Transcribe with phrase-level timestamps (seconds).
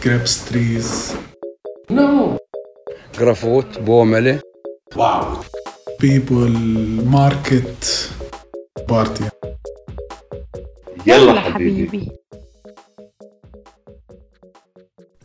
[0.00, 1.16] grapes trees.
[1.88, 2.38] No.
[3.12, 4.40] Grafot, Bomele.
[4.96, 5.44] Wow.
[5.98, 6.48] People,
[7.16, 8.10] market,
[8.88, 9.24] party.
[11.06, 12.10] يلا حبيبي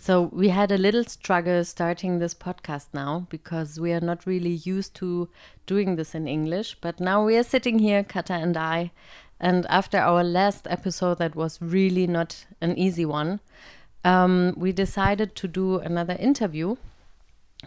[0.10, 4.56] So we had a little struggle starting this podcast now because we are not really
[4.64, 5.30] used to
[5.68, 6.78] doing this in English.
[6.82, 8.92] But now we are sitting here, Kata and I,
[9.40, 13.40] and after our last episode that was really not an easy one,
[14.05, 16.77] um, we decided to do another interview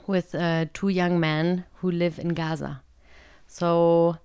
[0.06, 2.82] with uh, two young men who live in Gaza.
[3.48, 4.18] So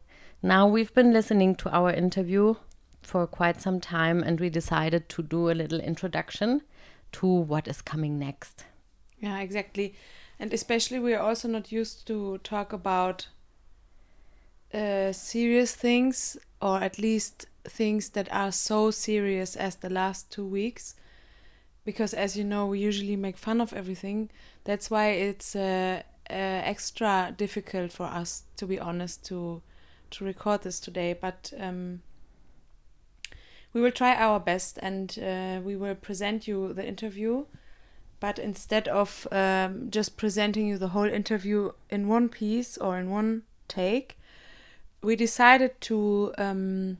[0.42, 2.56] now we've been listening to our interview
[3.02, 6.62] for quite some time and we decided to do a little introduction
[7.12, 8.64] to what is coming next.
[9.18, 9.94] Yeah, exactly.
[10.38, 13.28] And especially, we are also not used to talk about
[14.74, 20.44] uh, serious things, or at least things that are so serious as the last two
[20.44, 20.96] weeks.
[21.84, 24.30] Because, as you know, we usually make fun of everything.
[24.64, 29.62] That's why it's uh, uh, extra difficult for us, to be honest, to
[30.10, 31.14] to record this today.
[31.18, 32.02] But um,
[33.72, 37.46] we will try our best and uh, we will present you the interview.
[38.20, 43.10] But instead of um, just presenting you the whole interview in one piece or in
[43.10, 44.18] one take,
[45.02, 46.98] we decided to um,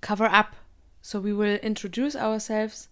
[0.00, 0.54] cover up.
[1.02, 2.88] So we will introduce ourselves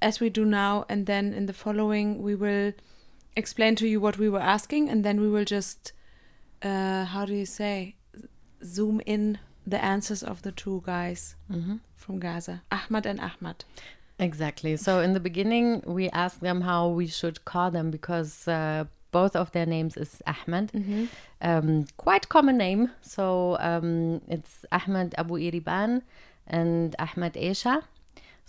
[0.00, 2.72] as we do now, and then in the following, we will
[3.36, 5.92] explain to you what we were asking, and then we will just,
[6.62, 7.96] uh, how do you say,
[8.64, 11.36] zoom in the answers of the two guys
[11.94, 13.64] from Gaza, Ahmad and Ahmad.
[14.18, 14.76] Exactly.
[14.76, 19.36] So in the beginning, we asked them how we should call them because uh, both
[19.36, 20.72] of their names is Ahmed.
[21.40, 22.90] Um, quite common name.
[23.00, 26.02] So um, it's Ahmed Abu Iriban
[26.46, 27.82] and Ahmed Esha.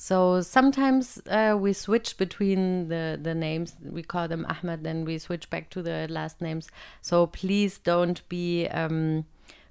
[0.01, 3.75] So sometimes uh, we switch between the, the names.
[3.83, 6.69] We call them Ahmed, then we switch back to the last names.
[7.01, 9.25] So please don't be um,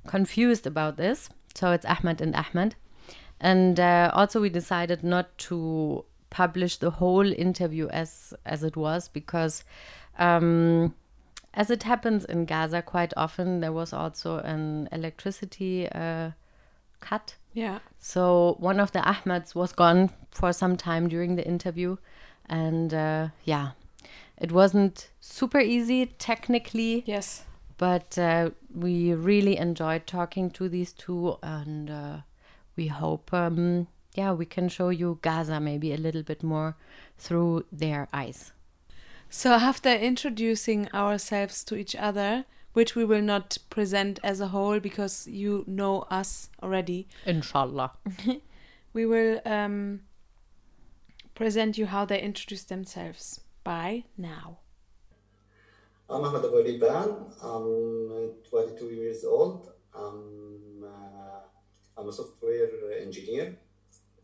[0.07, 1.31] confused about this.
[1.55, 2.75] So it's Ahmed and Ahmed.
[3.41, 9.09] And uh, also, we decided not to publish the whole interview as as it was
[9.09, 9.65] because,
[10.19, 10.95] um,
[11.55, 16.33] as it happens in Gaza quite often, there was also an electricity uh,
[17.01, 17.37] cut.
[17.59, 17.79] Yeah.
[17.99, 21.97] So one of the Ahmeds was gone for some time during the interview,
[22.49, 23.71] and uh, yeah,
[24.37, 27.03] it wasn't super easy technically.
[27.07, 27.45] Yes.
[27.79, 31.37] but uh, we really enjoyed talking to these two.
[31.43, 32.17] And uh,
[32.77, 36.77] we hope um, yeah we can show you gaza maybe a little bit more
[37.19, 38.53] through their eyes.
[39.31, 42.45] So after introducing ourselves to each other,
[42.79, 47.91] which we will not present as a whole because you know us already, inshallah
[48.93, 50.01] we will um,
[51.35, 54.59] present you how they introduce themselves by now.
[56.09, 57.09] I'm Ahmed Abu Riban.
[57.43, 57.69] I'm
[58.49, 59.73] 22 years old.
[59.93, 61.41] I'm, uh,
[62.01, 62.69] I'm a software
[63.03, 63.59] engineer.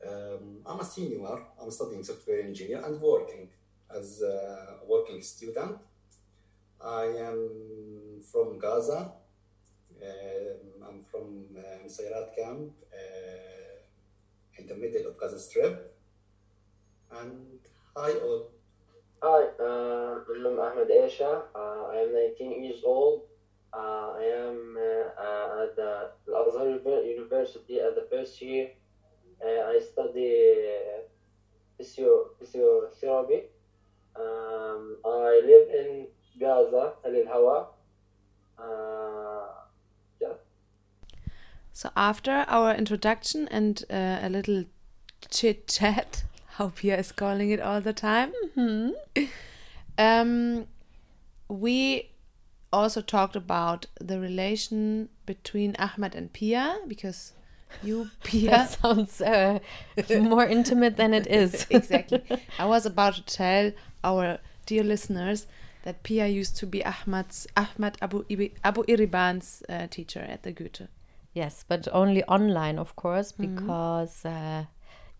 [0.08, 1.38] Um, I'm a senior.
[1.60, 3.48] I'm studying software engineer and working
[3.90, 5.76] as a working student.
[6.84, 9.12] I am from Gaza.
[10.02, 15.96] Um, I'm from uh, Sayrat camp uh, in the middle of Gaza Strip.
[17.10, 17.58] And
[17.96, 18.50] hi all.
[19.22, 21.44] Hi, uh, I'm Ahmed Esha.
[21.54, 23.22] Uh, I am 19 years old.
[23.72, 26.68] Uh, I am uh, uh, at the Al Azhar
[27.02, 28.68] University at the first year.
[29.42, 30.58] Uh, I study
[31.78, 33.44] physio- physiotherapy.
[34.16, 36.06] Um, I live in
[36.38, 37.66] Gaza, Al Hawa.
[38.58, 39.46] Uh,
[40.20, 40.34] yeah.
[41.72, 44.64] So after our introduction and uh, a little
[45.30, 46.24] chit chat,
[46.56, 48.32] how Pia is calling it all the time,
[49.98, 50.66] um,
[51.48, 52.10] we
[52.72, 57.32] also talked about the relation between Ahmed and Pia because
[57.82, 59.58] you, Pia, that sounds uh,
[60.20, 62.22] more intimate than it is exactly.
[62.58, 63.72] I was about to tell
[64.02, 65.46] our dear listeners
[65.84, 70.52] that Pia used to be Ahmad's Ahmad Abu Ibi, Abu Iriban's uh, teacher at the
[70.52, 70.88] Goethe.
[71.32, 74.64] yes but only online of course because uh,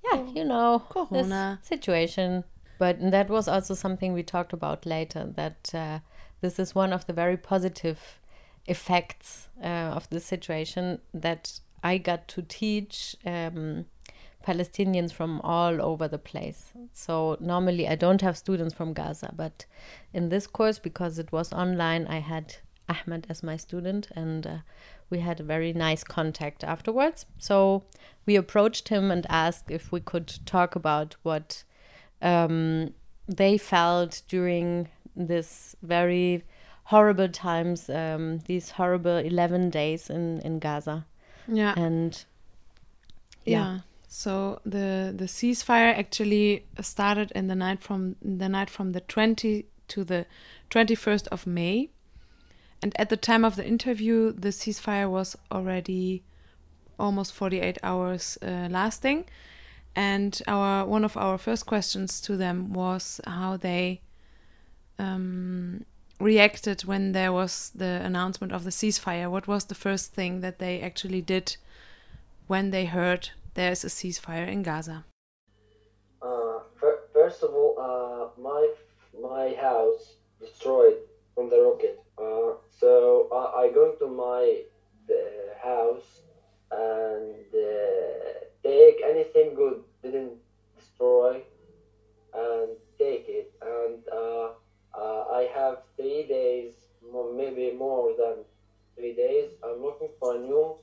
[0.05, 1.59] yeah you know Corona.
[1.61, 2.45] this situation
[2.79, 5.99] but that was also something we talked about later that uh,
[6.41, 8.21] this is one of the very positive
[8.67, 13.87] effects uh, of the situation that I got to teach um,
[14.45, 16.73] Palestinians from all over the place.
[16.93, 19.65] So normally I don't have students from Gaza, but
[20.13, 22.57] in this course, because it was online, I had
[22.89, 24.57] Ahmed as my student, and uh,
[25.09, 27.25] we had a very nice contact afterwards.
[27.39, 27.85] So
[28.27, 31.65] we approached him and asked if we could talk about what
[32.21, 32.93] um,
[33.27, 36.45] they felt during this very
[36.85, 41.07] horrible times, um, these horrible 11 days in, in Gaza.
[41.49, 41.73] Yeah.
[41.77, 42.23] And
[43.47, 43.81] yeah.
[44.17, 49.67] So the the ceasefire actually started in the night from the night from the 20
[49.89, 50.27] to the
[50.71, 51.91] 21st of May.
[52.81, 56.23] And at the time of the interview, the ceasefire was already
[56.97, 59.25] almost 48 hours uh, lasting.
[59.97, 64.01] And our one of our first questions to them was how they
[64.97, 65.85] um,
[66.21, 69.29] reacted when there was the announcement of the ceasefire.
[69.29, 71.57] What was the first thing that they actually did
[72.47, 75.05] when they heard there's a ceasefire in Gaza?
[76.23, 76.61] Uh,
[77.13, 78.73] first of all, uh, my
[79.21, 80.97] my house destroyed
[81.35, 82.03] from the rocket.
[82.19, 84.63] Uh, so I, I go to my
[85.07, 86.23] the house
[86.71, 90.33] and uh, take anything good didn't
[90.79, 91.43] destroy
[92.35, 92.69] and
[92.99, 94.49] take it and uh,
[94.97, 96.73] uh, I have three days
[97.37, 98.45] maybe more than
[98.97, 100.77] three days I'm looking for a new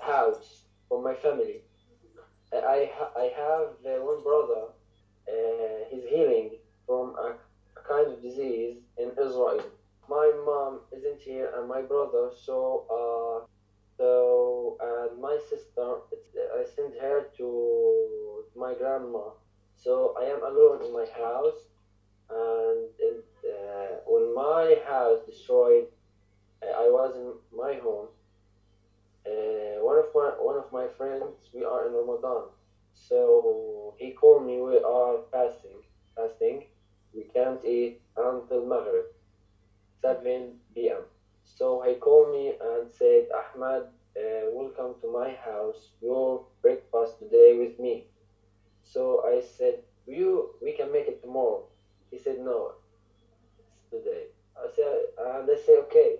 [0.00, 1.62] house for my family
[2.62, 4.66] I, ha- I have uh, one brother
[5.28, 6.50] uh, he's healing
[6.86, 7.34] from a,
[7.76, 9.64] a kind of disease in Israel.
[10.08, 13.46] My mom isn't here and my brother so uh,
[13.96, 15.96] so and my sister
[16.58, 19.30] I sent her to my grandma.
[19.76, 21.68] So I am alone in my house
[22.30, 25.86] and in, uh, when my house destroyed
[26.62, 28.08] I was in my home
[30.48, 32.44] one of my friends we are in Ramadan
[32.94, 35.80] so he called me we are fasting
[36.16, 36.64] fasting
[37.14, 39.06] we can't eat until Maghrib
[40.02, 41.04] 7 p.m.
[41.44, 43.82] So he called me and said, Ahmad,
[44.16, 45.90] uh, welcome to my house.
[46.00, 48.04] Your breakfast today with me.
[48.82, 51.64] So I said, you, we can make it tomorrow.
[52.10, 52.72] He said, no,
[53.68, 54.26] it's today.
[54.56, 56.16] I said, and I said, okay,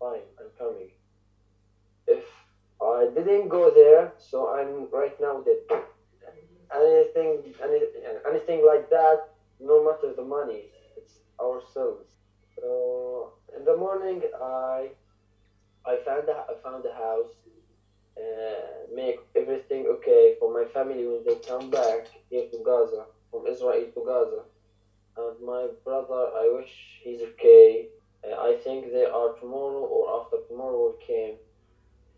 [0.00, 0.90] fine, I'm coming.
[2.06, 2.33] If
[2.92, 5.80] I didn't go there, so I'm right now dead.
[6.74, 7.82] Anything, any,
[8.28, 9.28] anything like that,
[9.60, 12.06] no matter the money, it's ourselves.
[12.60, 14.90] So in the morning, I
[15.86, 17.34] I found a, I found a house,
[18.18, 23.46] uh, make everything okay for my family when they come back here to Gaza from
[23.46, 24.42] Israel to Gaza.
[25.16, 26.72] And my brother, I wish
[27.02, 27.86] he's okay.
[28.24, 31.36] Uh, I think they are tomorrow or after tomorrow came.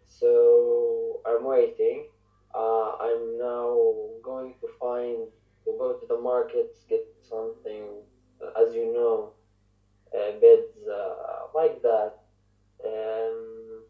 [0.09, 2.07] So I'm waiting.
[2.55, 3.77] Uh, I'm now
[4.23, 5.29] going to find
[5.65, 7.85] to go to the markets, get something,
[8.41, 9.33] uh, as you know,
[10.15, 12.15] uh, beds uh, like that.
[12.85, 13.83] Um,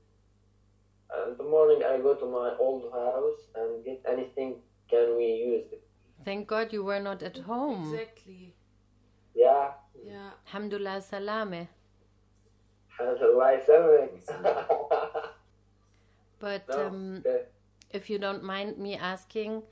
[1.28, 4.56] in the morning, I go to my old house and get anything
[4.88, 5.72] can we use.
[5.72, 5.82] It.
[6.24, 7.92] Thank God you were not at home.
[7.92, 8.54] Exactly.
[9.34, 9.72] Yeah.
[10.04, 10.30] Yeah.
[10.46, 11.68] Alhamdulillah salame.
[12.98, 14.20] Alhamdulillah salame.
[16.38, 17.24] But No, um,
[17.90, 19.62] if you don't mind me asking,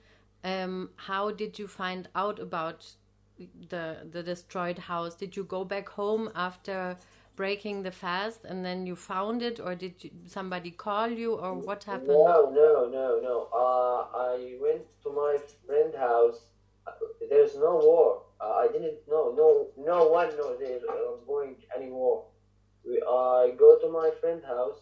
[0.43, 2.87] um, how did you find out about
[3.69, 5.15] the the destroyed house?
[5.15, 6.97] Did you go back home after
[7.37, 11.55] breaking the fast and then you found it, or did you, somebody call you, or
[11.55, 12.09] what happened?
[12.09, 13.49] No, no, no, no.
[13.53, 16.41] Uh, I went to my friend's house.
[16.87, 16.93] Uh,
[17.29, 18.23] There's no war.
[18.41, 19.35] Uh, I didn't know.
[19.37, 22.25] No, no one knows there uh, going any war.
[22.87, 24.79] We, I go to my friend's house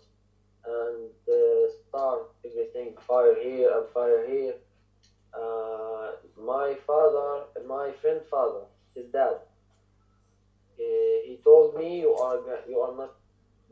[2.52, 2.96] start everything.
[3.06, 4.54] Fire here and fire here.
[5.34, 9.36] Uh, my father, and my friend father, his dad.
[10.78, 13.14] Uh, he told me you are you are not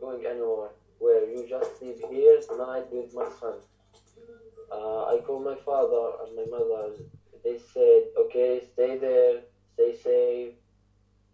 [0.01, 0.71] going anywhere.
[0.99, 3.55] Where you just live here tonight with my son.
[4.71, 6.93] Uh, I called my father and my mother.
[7.43, 9.43] They said, "Okay, stay there,
[9.75, 10.53] stay safe,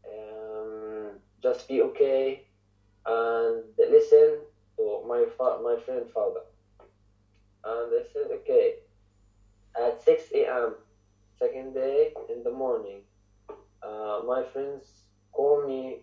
[0.07, 2.47] um, just be okay,
[3.07, 4.47] and listen
[4.79, 6.43] to my fa- my friend father."
[7.67, 8.77] And I said, "Okay."
[9.77, 10.75] At 6 a.m.,
[11.39, 13.01] second day in the morning,
[13.83, 14.85] uh, my friends
[15.33, 15.99] called me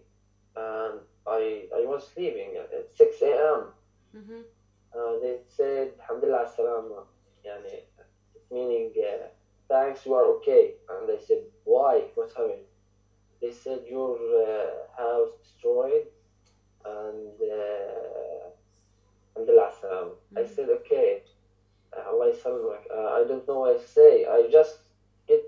[0.55, 3.61] and I, I was sleeping at 6 a.m.
[4.15, 4.41] Mm-hmm.
[4.95, 7.03] Uh, they said, Alhamdulillah salama,
[7.45, 7.81] yani,
[8.51, 9.25] meaning uh,
[9.67, 10.75] thanks, you are okay.
[10.89, 12.03] And I said, why?
[12.13, 12.67] What happened?
[13.41, 16.05] They said, your uh, house destroyed
[16.85, 18.49] and uh,
[19.35, 20.09] Alhamdulillah salam.
[20.37, 21.23] I said, okay.
[21.95, 22.81] Uh, Allah yasalmak.
[22.89, 24.25] Uh, I don't know what to say.
[24.25, 24.77] I just
[25.27, 25.43] get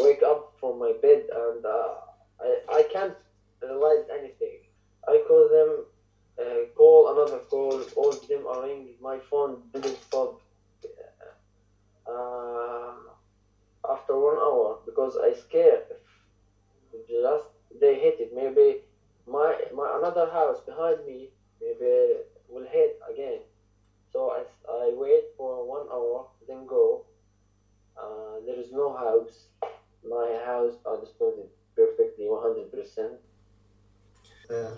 [0.00, 1.94] wake up from my bed and uh,
[2.40, 3.14] I, I can't
[3.62, 4.58] realize anything.
[5.06, 5.84] I call them,
[6.38, 8.94] uh, call another call, all of them are ringing.
[9.00, 10.40] My phone didn't stop.
[12.06, 12.92] Uh,
[13.88, 15.82] after one hour because I scared.
[17.08, 17.46] Just
[17.80, 18.34] they hit it.
[18.34, 18.80] Maybe
[19.26, 21.30] my my another house behind me
[21.60, 22.16] maybe
[22.48, 23.40] will hit again.
[24.12, 27.04] So I, I wait for one hour, then go.
[27.96, 29.46] Uh, there is no house.
[30.08, 33.16] My house are destroyed perfectly, 100%.
[34.50, 34.76] Uh,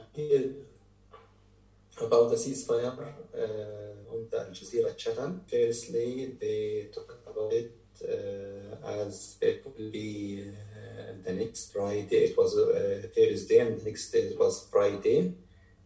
[2.00, 2.98] about the ceasefire
[3.34, 5.40] uh, on the Al Jazeera channel.
[5.48, 7.72] Firstly, they talk about it
[8.02, 12.30] uh, as it will be uh, the next Friday.
[12.30, 15.34] It was uh, Thursday, and the next day it was Friday.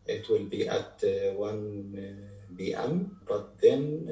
[0.06, 3.18] It will be at uh, 1 p.m.
[3.26, 4.06] But then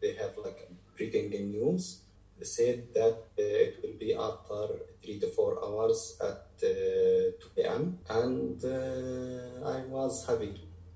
[0.00, 2.00] they have like breaking news.
[2.38, 4.68] They said that it will be after
[5.02, 7.98] three to four hours at uh, 2 p.m.
[8.08, 10.54] And uh, I was happy,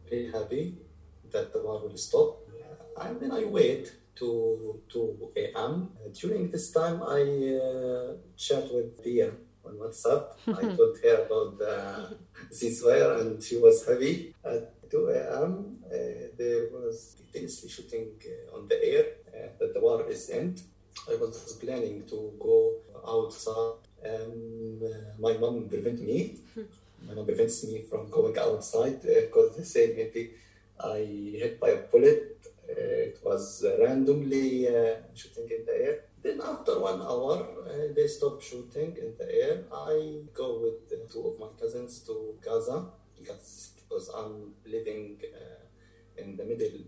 [0.09, 0.77] very happy
[1.31, 2.39] that the war will stop.
[3.01, 5.91] And then I wait to 2 a.m.
[6.13, 7.23] During this time, I
[7.57, 9.31] uh, chat with Pia
[9.65, 10.33] on WhatsApp.
[10.49, 12.17] I told her about the
[12.53, 14.35] ceasefire, and she was happy.
[14.45, 15.95] At 2 a.m., uh,
[16.37, 20.63] there was intensely shooting uh, on the air uh, that the war is end.
[21.09, 22.75] I was planning to go
[23.07, 23.79] outside.
[24.05, 24.81] Um,
[25.19, 26.37] my mom prevented me.
[27.07, 30.33] my mom prevents me from going outside because they said maybe
[30.79, 30.99] I
[31.39, 32.41] hit by a bullet
[32.77, 36.05] it was randomly uh, shooting in the air.
[36.23, 39.65] Then after one hour, uh, they stopped shooting in the air.
[39.73, 42.87] I go with two of my cousins to Gaza
[43.19, 46.81] because, because I'm living uh, in the middle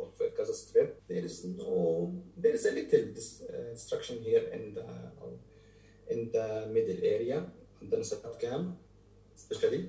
[0.00, 1.02] of Gaza Strip.
[1.08, 3.12] There is no, there is a little
[3.72, 4.86] destruction here in the
[6.08, 7.44] in the middle area,
[7.82, 8.76] in the Nuseirat camp,
[9.34, 9.88] especially.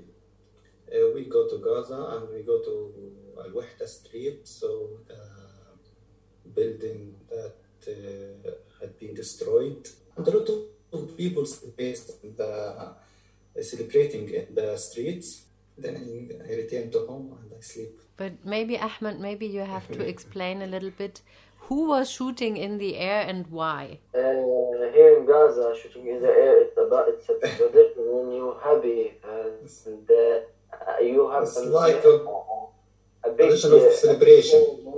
[0.91, 2.73] Uh, we go to Gaza and we go to
[3.37, 9.87] Al Wahda Street, so the building that uh, had been destroyed.
[10.15, 10.49] And a lot
[10.93, 11.45] of people
[11.75, 12.93] based the uh,
[13.61, 15.46] celebrating in the streets.
[15.77, 17.99] Then I, I return to home and I sleep.
[18.17, 21.21] But maybe Ahmed, maybe you have to explain a little bit
[21.67, 23.99] who was shooting in the air and why.
[24.15, 24.19] Uh,
[24.93, 29.13] here in Gaza, shooting in the air, it's about it's a tradition when you're happy
[29.23, 32.25] and uh, you have it's a, like a,
[33.25, 34.93] a big tradition of celebration.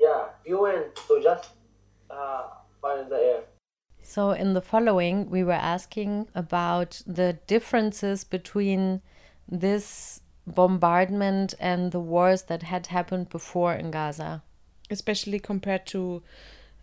[0.00, 1.50] Yeah, you went to just
[2.10, 2.42] uh,
[2.82, 3.40] fire in the air.
[4.02, 9.00] So, in the following, we were asking about the differences between
[9.48, 14.42] this bombardment and the wars that had happened before in Gaza.
[14.90, 16.22] Especially compared to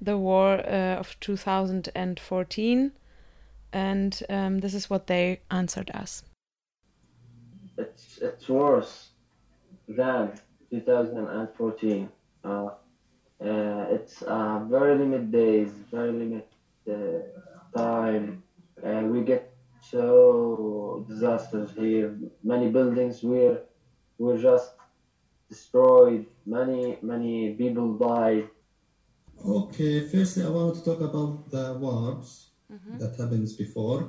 [0.02, 2.92] the war uh, of 2014.
[3.74, 6.24] And um, this is what they answered us.
[7.78, 9.10] It's, it's worse
[9.88, 10.32] than
[10.72, 12.10] 2014.
[12.44, 12.72] Uh, uh,
[13.90, 16.44] it's uh, very limited days, very limited
[16.90, 18.44] uh, time.
[18.84, 19.51] And we get
[19.92, 22.18] so disasters here.
[22.44, 23.60] Many buildings were
[24.18, 24.72] were just
[25.50, 26.26] destroyed.
[26.46, 28.50] Many many people died.
[29.44, 32.52] Okay, firstly, I want to talk about the wars
[33.00, 34.02] that happens before.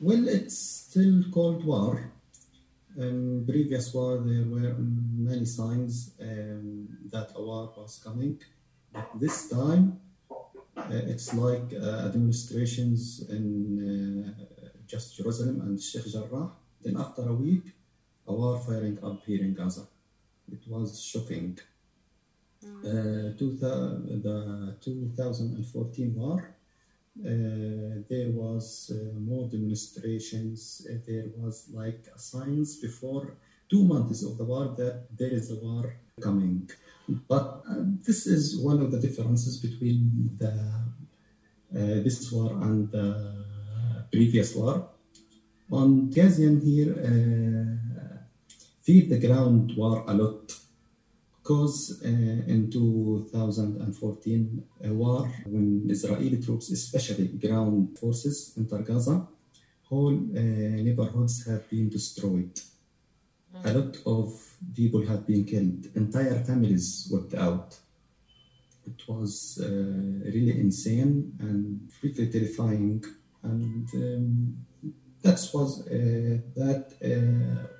[0.00, 2.12] Well, it's still called war.
[2.96, 8.40] In previous war, there were many signs um, that a war was coming.
[8.92, 10.00] But this time,
[10.76, 13.44] uh, it's like uh, demonstrations in
[13.84, 14.57] uh,
[14.88, 16.50] just Jerusalem and Sheikh Jarrah.
[16.82, 17.66] Then after a week,
[18.26, 19.86] a war firing up here in Gaza.
[20.50, 21.58] It was shocking.
[22.84, 26.38] Uh, two thou- the 2014 war,
[27.20, 30.86] uh, there was uh, more demonstrations.
[30.90, 33.34] Uh, there was like signs before
[33.68, 36.68] two months of the war that there is a war coming.
[37.28, 40.54] But uh, this is one of the differences between the
[41.74, 43.08] uh, this war and the
[44.10, 44.88] previous war.
[45.70, 48.18] On Gazian here, uh,
[48.82, 50.54] feed the ground war a lot
[51.48, 59.26] because uh, in 2014 a war when Israeli troops, especially ground forces, enter Gaza,
[59.84, 60.40] whole uh,
[60.86, 62.60] neighborhoods have been destroyed.
[63.64, 64.28] A lot of
[64.76, 65.86] people have been killed.
[65.94, 67.76] Entire families wiped out.
[68.86, 73.02] It was uh, really insane and really terrifying,
[73.42, 74.66] and um,
[75.22, 76.94] that was uh, that.
[77.02, 77.74] Uh,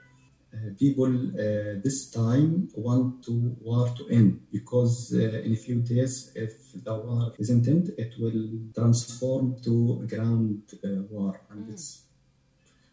[0.50, 5.82] uh, people uh, this time want to war to end because uh, in a few
[5.82, 11.38] days if the war isn't end it will transform to ground uh, war.
[11.50, 12.02] And it's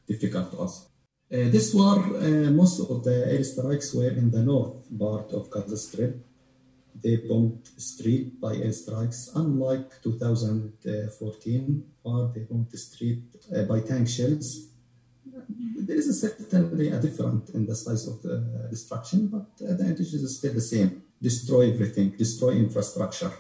[0.06, 0.90] difficult to us.
[1.32, 5.78] Uh, this war uh, most of the airstrikes were in the north part of gaza
[5.78, 6.14] strip
[7.06, 13.24] they bombed street by airstrikes unlike 2014 where they bombed the street
[13.72, 14.48] by tank shells
[15.88, 19.86] there is a certainly a difference in the size of the destruction, but uh, the
[19.86, 21.04] intention is still the same.
[21.22, 23.32] Destroy everything, destroy infrastructure.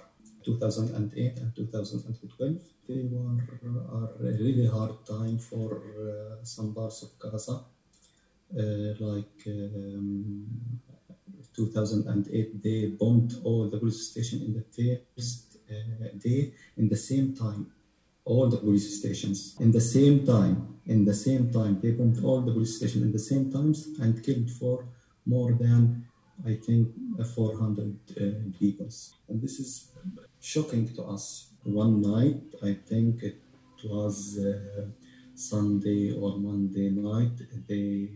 [0.43, 3.41] 2008 and 2012, they were
[4.21, 7.61] a really hard time for uh, some parts of Gaza.
[8.55, 10.45] Uh, like um,
[11.55, 14.65] 2008, they bombed all the police station in the
[15.15, 17.71] first uh, day in the same time
[18.25, 20.79] all the police stations in the same time.
[20.87, 24.23] In the same time, they bombed all the police stations in the same times and
[24.23, 24.87] killed for
[25.25, 26.05] more than
[26.45, 26.89] I think
[27.33, 28.89] 400 uh, people.
[29.29, 29.91] And this is
[30.41, 31.51] shocking to us.
[31.63, 33.41] One night, I think it
[33.83, 34.85] was uh,
[35.33, 38.09] Sunday or Monday night, they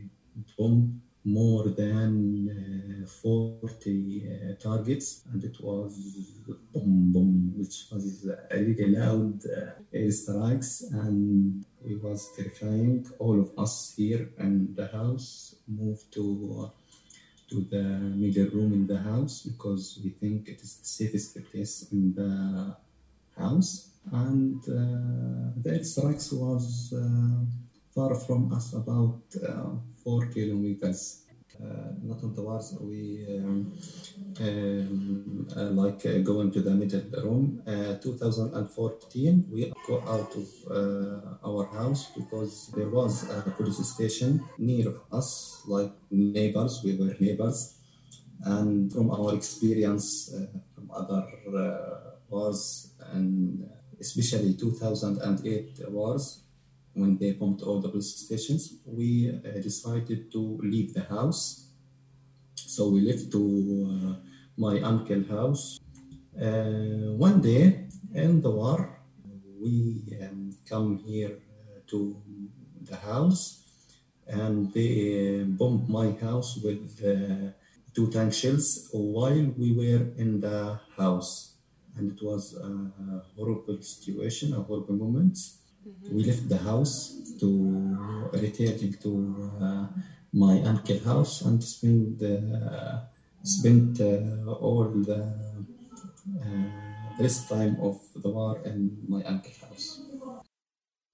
[0.57, 5.93] bombed more than uh, 40 uh, targets and it was
[6.73, 13.05] boom boom which was a really loud uh, airstrikes and it was terrifying.
[13.19, 16.71] All of us here in the house moved to
[17.49, 17.83] to the
[18.23, 22.75] middle room in the house because we think it is the safest place in the
[23.35, 23.89] house.
[24.11, 27.45] And uh, the airstrikes was uh,
[27.99, 29.71] far from us about uh,
[30.03, 31.25] four kilometers.
[31.61, 33.73] Uh, not on the wars, we um,
[34.39, 37.61] um, uh, like uh, go into the middle room.
[38.01, 40.49] 2014, we go out of
[41.43, 47.75] our house because there was a police station near us, like neighbors, we were neighbors.
[48.45, 50.33] And from our experience
[50.73, 51.23] from other
[52.29, 53.67] wars, and
[53.99, 56.43] especially 2008 wars,
[56.93, 61.69] when they bombed all the police stations, we uh, decided to leave the house.
[62.55, 64.13] So we left to uh,
[64.57, 65.79] my uncle's house.
[66.39, 68.99] Uh, one day in the war,
[69.59, 72.21] we um, come here uh, to
[72.81, 73.63] the house
[74.27, 77.51] and they bombed my house with uh,
[77.93, 81.55] two tank shells while we were in the house.
[81.95, 85.37] And it was a horrible situation, a horrible moment.
[86.11, 89.87] We left the house to returning to uh,
[90.33, 92.99] my uncle's house and spend uh,
[93.43, 100.01] spent uh, all the uh, rest time of the war in my uncle's house.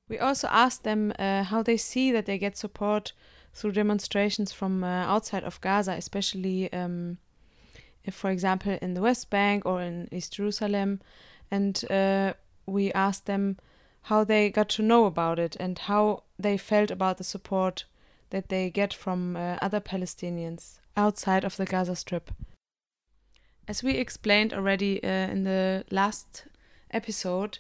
[0.10, 3.14] We also asked them uh, how they see that they get support
[3.54, 7.18] through demonstrations from uh, outside of Gaza, especially um,
[8.12, 11.02] for example, in the West Bank or in East Jerusalem.
[11.50, 11.84] And
[12.68, 13.58] we asked them
[14.06, 17.86] how they got to know about it and how they felt about the support
[18.30, 22.30] that they get from uh, other Palestinians outside of the Gaza Strip.
[23.68, 26.46] As we explained already uh, in the last
[26.92, 27.58] episode,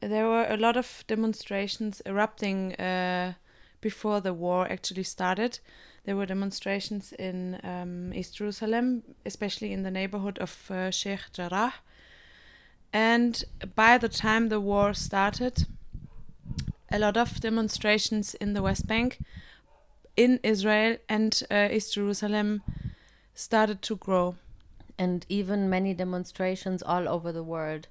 [0.00, 3.32] there were a lot of demonstrations erupting uh,
[3.80, 5.58] before the war actually started.
[6.04, 11.74] There were demonstrations in um, East Jerusalem, especially in the neighborhood of uh, Sheikh Jarrah,
[12.92, 15.66] and by the time the war started,
[16.90, 19.18] a lot of demonstrations in the West Bank,
[20.16, 22.62] in Israel and uh, East Jerusalem
[23.34, 24.34] started to grow.
[24.98, 27.88] And even many demonstrations all over the world.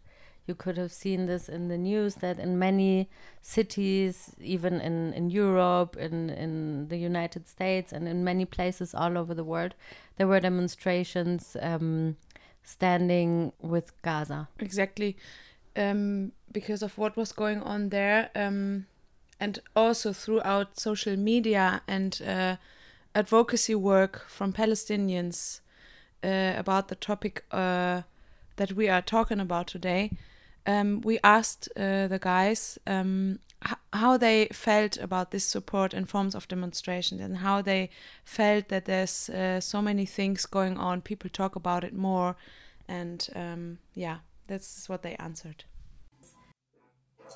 [0.48, 3.10] You could have seen this in the news that in many
[3.42, 9.18] cities, even in, in Europe, in, in the United States, and in many places all
[9.18, 9.76] over the world,
[10.18, 12.16] there were demonstrations um,
[12.64, 14.48] standing with Gaza.
[14.60, 15.18] Exactly.
[15.76, 18.86] Um, because of what was going on there, um,
[19.40, 22.56] and also throughout social media and uh,
[23.16, 25.62] advocacy work from Palestinians
[26.24, 28.02] uh, about the topic uh,
[28.58, 30.12] that we are talking about today,
[30.68, 33.40] um, we asked uh, the guys um,
[33.94, 37.90] how they felt about this support in forms of demonstrations and how they
[38.24, 41.02] felt that there's uh, so many things going on.
[41.02, 42.36] People talk about it more,
[42.88, 45.64] and um, yeah, that's what they answered.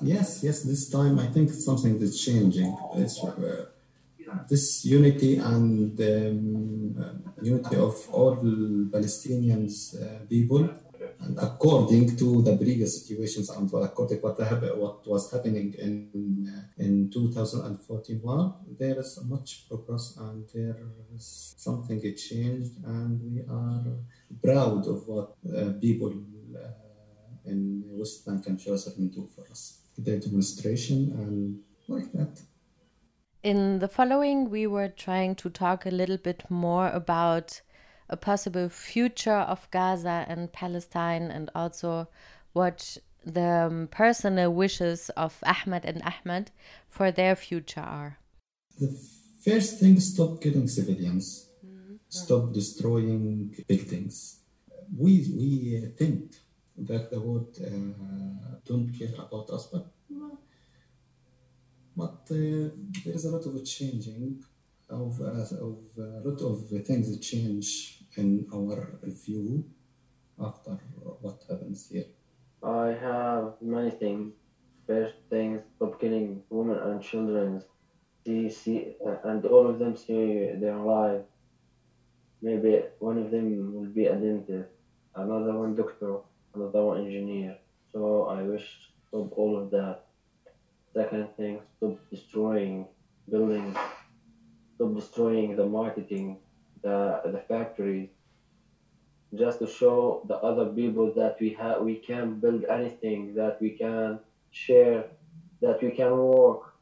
[0.00, 0.62] Yes, yes.
[0.62, 2.76] This time, I think something is changing.
[2.96, 3.66] It's, uh,
[4.48, 10.68] this unity and um, unity of all Palestinians uh, people
[11.20, 14.38] and according to the previous situations and according what,
[14.78, 20.76] what was happening in in 2041, there is much progress and there
[21.14, 23.84] is something changed, and we are
[24.42, 26.12] proud of what uh, people
[26.54, 29.80] uh, in West Bank and Jerusalem do for us.
[29.98, 32.42] The demonstration and like that.
[33.42, 37.62] In the following, we were trying to talk a little bit more about
[38.08, 42.08] a possible future of Gaza and Palestine, and also
[42.52, 46.50] what the um, personal wishes of Ahmed and Ahmed
[46.88, 48.18] for their future are.
[48.78, 48.96] The
[49.44, 51.48] first thing, stop killing civilians.
[52.08, 54.40] Stop destroying buildings.
[54.96, 56.36] We we think
[56.78, 59.86] that the world uh, don't care about us, but
[61.96, 62.70] but uh,
[63.04, 64.44] there is a lot of changing
[64.88, 69.64] of, uh, of a lot of things that change in our view
[70.40, 70.70] after
[71.20, 72.04] what happens here.
[72.62, 74.32] I have many things.
[74.86, 77.62] First things, stop killing women and children.
[78.24, 81.22] See, see, uh, and all of them see they're alive.
[82.40, 84.68] Maybe one of them will be a dentist,
[85.14, 86.18] another one doctor,
[86.54, 87.56] another one engineer.
[87.92, 90.04] So I wish to stop all of that.
[90.94, 92.86] Second thing, stop destroying
[93.28, 93.76] buildings,
[94.76, 96.38] stop destroying the marketing,
[96.82, 98.10] the the factories,
[99.34, 103.70] just to show the other people that we have we can build anything, that we
[103.70, 105.06] can share,
[105.60, 106.74] that we can work.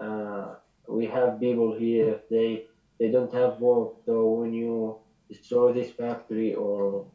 [0.00, 0.54] Uh,
[0.88, 2.66] we have people here, they
[2.98, 4.96] they don't have work, so when you
[5.28, 7.06] destroy this factory or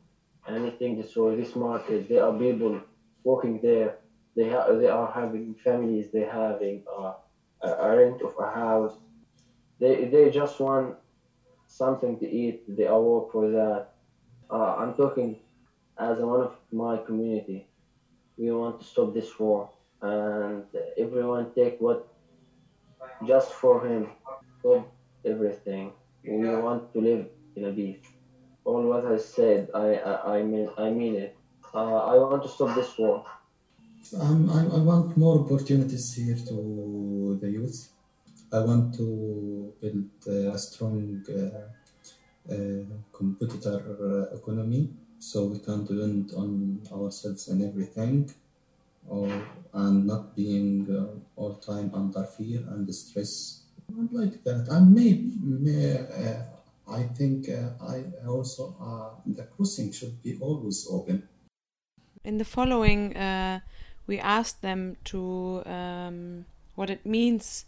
[0.48, 2.82] anything, destroy this market, there are people
[3.24, 3.98] working there.
[4.36, 7.14] They ha- they are having families, they having uh,
[7.62, 8.96] a, a rent of a house.
[9.80, 10.96] They they just want
[11.68, 12.64] something to eat.
[12.68, 13.90] They are work for that.
[14.50, 15.38] Uh, I'm talking
[15.98, 17.68] as one of my community.
[18.38, 19.70] We want to stop this war,
[20.02, 20.64] and
[20.98, 22.08] everyone take what
[23.26, 24.10] just for him.
[24.60, 24.92] Stop
[25.26, 25.92] everything.
[26.24, 28.06] We want to live in a peace.
[28.66, 31.38] All what I said, I I, I mean I mean it.
[31.74, 33.26] Uh, I want to stop this war.
[34.20, 37.90] Um, I, I want more opportunities here to the youth.
[38.52, 42.84] I want to build a strong uh, uh,
[43.14, 48.34] competitor uh, economy so we can depend on ourselves and everything
[49.08, 49.30] or
[49.74, 50.88] and not being
[51.36, 53.62] all time under fear and stress.
[53.88, 54.68] And like that.
[54.70, 56.08] And may, may
[56.90, 61.28] I think uh, I also uh, the crossing should be always open.
[62.24, 63.60] In the following, uh,
[64.08, 67.66] we asked them to um, what it means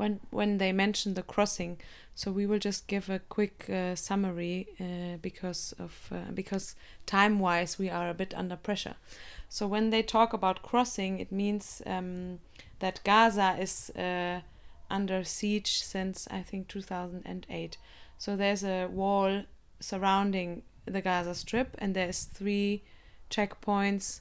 [0.00, 1.78] when when they mention the crossing.
[2.14, 7.38] So we will just give a quick uh, summary uh, because of uh, because time
[7.38, 8.96] wise we are a bit under pressure.
[9.48, 12.38] So when they talk about crossing, it means um,
[12.78, 14.40] that Gaza is uh,
[14.90, 17.76] under siege since I think 2008.
[18.16, 19.42] So there's a wall
[19.80, 22.82] surrounding the Gaza Strip, and there's three
[23.30, 24.20] checkpoints,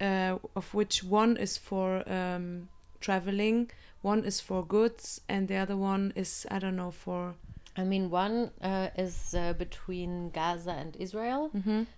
[0.00, 2.68] uh, of which one is for um,
[3.00, 3.70] traveling,
[4.04, 7.34] one is for goods, and the other one is I don't know for
[7.76, 11.50] I mean, one uh, is uh, between Gaza and Israel.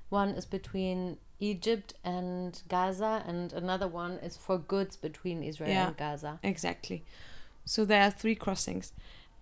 [0.09, 5.89] One is between Egypt and Gaza, and another one is for goods between Israel Yeah.
[5.89, 6.39] and Gaza.
[6.43, 7.03] Exactly.
[7.67, 8.93] So there are three crossings.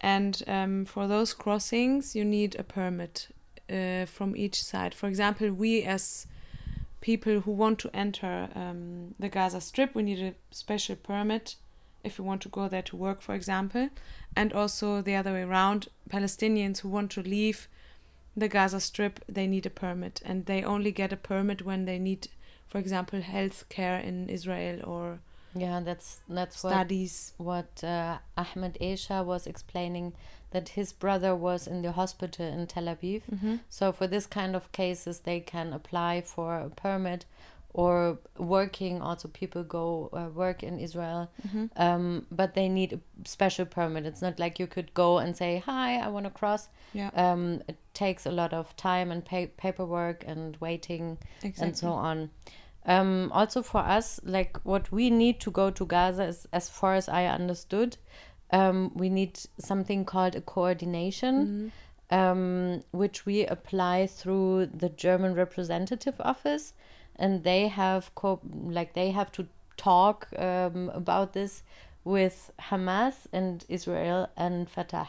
[0.00, 3.28] And um, for those crossings, you need a permit
[3.70, 4.92] uh, from each side.
[4.92, 6.26] For example, we as
[7.00, 11.56] people who want to enter um, the Gaza Strip, we need a special permit
[12.04, 13.88] if you want to go there to work, for example.
[14.36, 17.68] And also the other way around, Palestinians who want to leave
[18.36, 20.20] the Gaza Strip, they need a permit.
[20.24, 22.28] And they only get a permit when they need,
[22.68, 25.20] for example, health care in Israel or
[25.56, 27.32] Yeah, that's that's what studies.
[27.38, 30.12] what uh, Ahmed Esha was explaining
[30.50, 33.22] that his brother was in the hospital in Tel Aviv.
[33.68, 37.24] So for this kind of cases, they can apply for a permit
[37.74, 39.02] or working.
[39.02, 41.28] Also, people go uh, work in Israel,
[41.76, 44.06] um, but they need a special permit.
[44.06, 47.10] It's not like you could go and say, "Hi, I want to cross." Yeah.
[47.14, 51.18] Um, it takes a lot of time and pa- paperwork and waiting
[51.64, 52.30] and so on.
[52.86, 56.94] Um, also for us, like what we need to go to Gaza is, as far
[56.94, 57.96] as I understood,
[58.50, 61.72] um, we need something called a coordination,
[62.10, 66.74] um, which we apply through the German representative office,
[67.16, 69.46] and they have co- like they have to
[69.76, 71.62] talk um, about this
[72.04, 75.08] with Hamas and Israel and Fatah.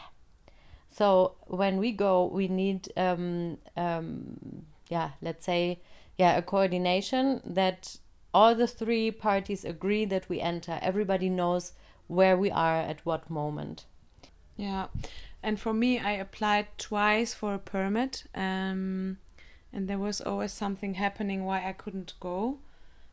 [0.90, 5.80] So when we go, we need, um, um, yeah, let's say,
[6.16, 7.98] yeah, a coordination that
[8.32, 10.78] all the three parties agree that we enter.
[10.80, 11.72] Everybody knows
[12.06, 13.84] where we are at what moment.
[14.56, 14.86] Yeah,
[15.42, 19.18] and for me, I applied twice for a permit, um,
[19.72, 22.58] and there was always something happening why I couldn't go.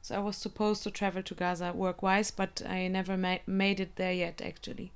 [0.02, 3.96] So I was supposed to travel to Gaza work-wise, but I never ma- made it
[3.96, 4.92] there yet, actually.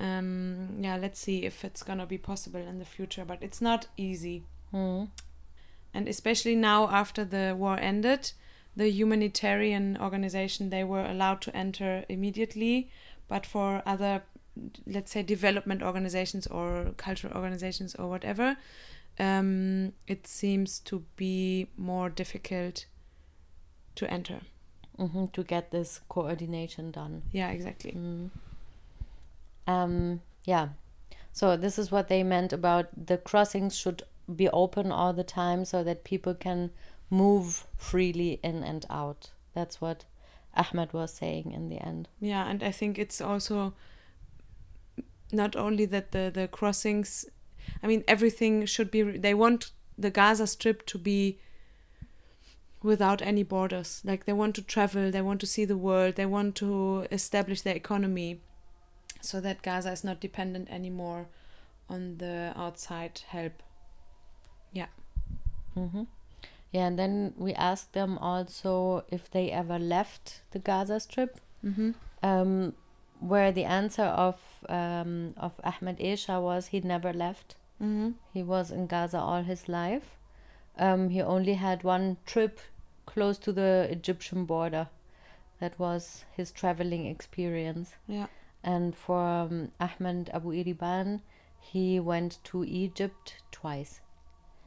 [0.00, 3.86] Um, yeah, let's see if it's gonna be possible in the future, but it's not
[3.96, 4.44] easy.
[5.92, 8.32] And especially now, after the war ended,
[8.76, 12.90] the humanitarian organization they were allowed to enter immediately,
[13.28, 14.22] but for other
[14.86, 18.56] let's say development organizations or cultural organizations or whatever,
[19.18, 22.86] um, it seems to be more difficult
[23.94, 24.40] to enter.
[24.96, 27.22] hmm to get this coordination done.
[27.32, 27.96] Yeah, exactly.
[29.66, 30.68] Um, yeah.
[31.32, 34.02] So this is what they meant about the crossings should
[34.36, 36.70] be open all the time so that people can
[37.10, 39.30] move freely in and out.
[39.52, 40.04] That's what
[40.56, 42.08] Ahmed was saying in the end.
[42.20, 43.74] Yeah, and I think it's also
[45.32, 47.26] not only that the the crossings.
[47.82, 49.02] I mean, everything should be.
[49.02, 51.38] They want the Gaza Strip to be
[52.82, 54.02] without any borders.
[54.04, 57.62] Like they want to travel, they want to see the world, they want to establish
[57.62, 58.40] their economy,
[59.20, 61.26] so that Gaza is not dependent anymore
[61.88, 63.62] on the outside help.
[64.72, 64.88] Yeah.
[66.72, 71.40] Yeah, and then we asked them also if they ever left the Gaza Strip.
[71.64, 71.92] Mm-hmm.
[72.22, 72.74] Um,
[73.20, 74.36] where the answer of
[74.68, 77.56] um, of Ahmed Isha was he never left.
[77.84, 78.10] Mm-hmm.
[78.32, 80.16] He was in Gaza all his life.
[80.78, 82.58] Um, he only had one trip
[83.06, 84.88] close to the Egyptian border.
[85.60, 87.94] That was his traveling experience.
[88.08, 88.26] Yeah.
[88.62, 91.20] And for um, Ahmed Abu Iriban,
[91.60, 94.00] he went to Egypt twice.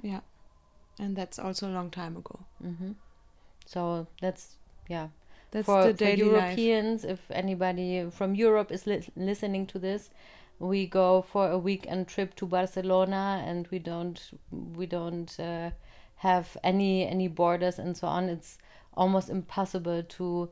[0.01, 0.21] Yeah.
[0.99, 2.39] And that's also a long time ago.
[3.65, 5.07] So that's yeah.
[5.51, 6.57] That's for, the for daily life.
[6.57, 10.09] Europeans, if anybody from Europe is li- listening to this,
[10.59, 14.19] we go for a weekend trip to Barcelona, and we don't
[14.51, 15.71] we don't uh,
[16.15, 18.29] have any any borders and so on.
[18.29, 18.57] It's
[18.95, 20.49] almost impossible to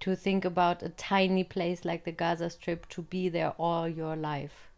[0.00, 4.16] to think about a tiny place like the Gaza Strip to be there all your
[4.16, 4.70] life.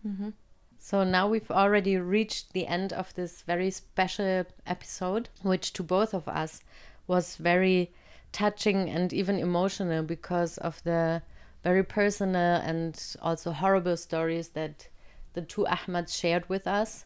[0.78, 6.14] So now we've already reached the end of this very special episode, which to both
[6.14, 6.62] of us
[7.06, 7.90] was very
[8.32, 11.22] touching and even emotional because of the
[11.68, 14.88] very personal and also horrible stories that
[15.34, 17.04] the two Ahmads shared with us.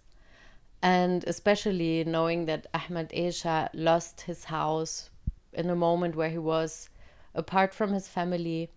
[0.80, 5.10] And especially knowing that Ahmad Esha lost his house
[5.52, 6.90] in a moment where he was
[7.34, 8.70] apart from his family.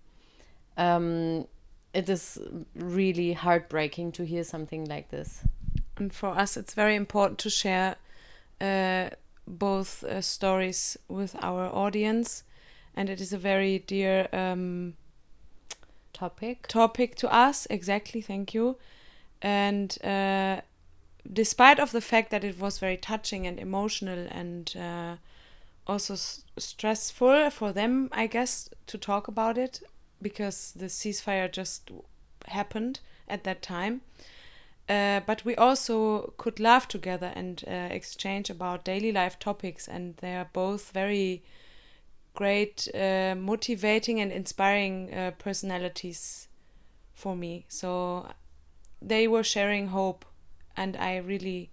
[0.76, 1.48] Um,
[1.94, 2.40] it is
[2.74, 5.30] really heartbreaking to hear something like this.
[5.98, 7.96] and for us it's very important to share
[8.70, 9.06] uh,
[9.48, 12.44] both uh, stories with our audience
[12.98, 14.94] and it is a very dear um,
[16.16, 16.66] Topic.
[16.70, 18.78] topic to us exactly thank you
[19.42, 20.62] and uh,
[21.32, 25.18] despite of the fact that it was very touching and emotional and uh,
[25.86, 29.82] also s- stressful for them i guess to talk about it
[30.22, 31.92] because the ceasefire just
[32.48, 34.00] happened at that time
[34.88, 40.16] uh, but we also could laugh together and uh, exchange about daily life topics and
[40.18, 41.44] they are both very
[42.36, 46.48] great uh, motivating and inspiring uh, personalities
[47.14, 47.66] for me.
[47.70, 48.28] So
[49.02, 50.26] they were sharing hope
[50.76, 51.70] and i really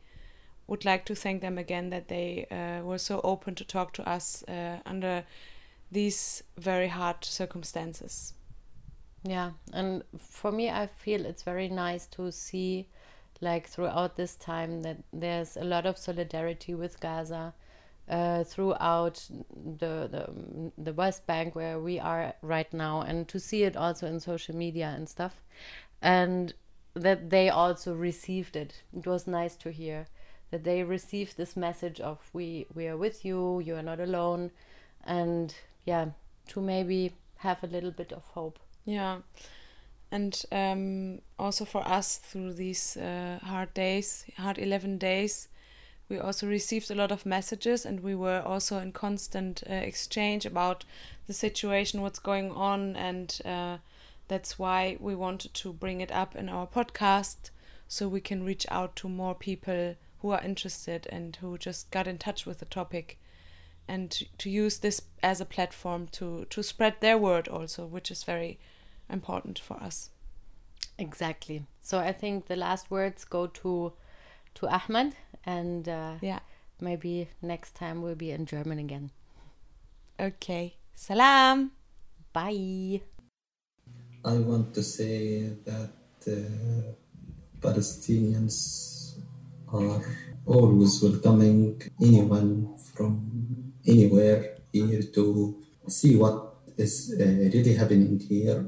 [0.67, 4.09] would like to thank them again that they uh, were so open to talk to
[4.09, 5.25] us uh, under
[5.91, 8.33] these very hard circumstances.
[9.25, 12.89] Yeah, and for me, I feel it's very nice to see,
[13.41, 17.53] like throughout this time, that there's a lot of solidarity with Gaza,
[18.13, 19.27] uh, throughout
[19.79, 24.07] the, the the West Bank where we are right now, and to see it also
[24.07, 25.43] in social media and stuff,
[26.03, 26.53] and
[26.93, 28.83] that they also received it.
[28.95, 30.07] It was nice to hear
[30.51, 34.51] that they received this message of we we are with you, you are not alone,
[35.05, 35.55] and
[35.87, 36.09] yeah,
[36.49, 38.59] to maybe have a little bit of hope.
[38.85, 39.21] Yeah,
[40.11, 45.49] and um, also for us through these uh, hard days, hard 11 days,
[46.13, 50.45] we also received a lot of messages and we were also in constant uh, exchange
[50.45, 50.85] about
[51.27, 53.79] the situation, what's going on, and uh,
[54.29, 57.49] that's why we wanted to bring it up in our podcast
[57.89, 62.07] so we can reach out to more people who are interested and who just got
[62.07, 63.19] in touch with the topic
[63.89, 68.11] and to, to use this as a platform to to spread their word also which
[68.11, 68.59] is very
[69.11, 70.11] important for us
[70.99, 71.65] Exactly.
[71.81, 73.93] So I think the last words go to
[74.55, 76.41] to Ahmed, and uh, yeah
[76.81, 79.11] maybe next time we'll be in German again.
[80.21, 81.73] okay salam
[82.33, 83.03] Bye.
[84.25, 85.93] I want to say that
[86.27, 86.93] uh,
[87.61, 89.19] Palestinians
[89.69, 90.01] are
[90.47, 98.67] always welcoming anyone from anywhere here to see what is uh, really happening here.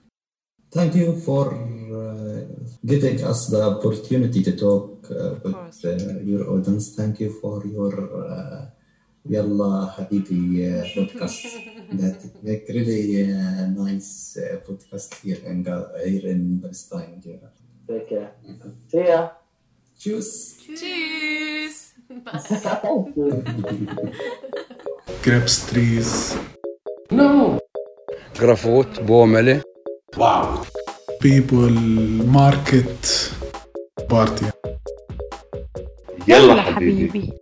[0.71, 2.45] Thank you for uh,
[2.85, 6.95] giving us the opportunity to talk with uh, uh, your audience.
[6.97, 7.93] Thank you for your
[8.25, 8.67] uh,
[9.27, 11.43] Yalla Habibi uh, podcast
[12.01, 17.21] that make really uh, nice uh, podcast here in, here in Palestine.
[17.25, 17.37] Yeah.
[17.89, 18.33] Take care.
[18.47, 18.71] Mm-hmm.
[18.89, 19.29] See ya.
[19.99, 20.57] Cheers.
[20.61, 21.93] Cheers.
[25.23, 26.37] Grapes trees.
[27.11, 27.59] No.
[28.35, 29.63] Grafot, Bomele.
[30.17, 30.65] Wow.
[31.21, 33.33] People, market,
[34.09, 34.47] party.
[36.29, 37.33] يلا, حبيبي, حبيبي.